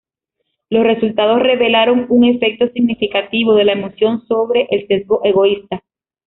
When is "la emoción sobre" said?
3.65-4.67